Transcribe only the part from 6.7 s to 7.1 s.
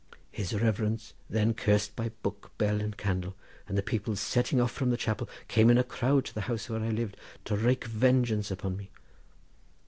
I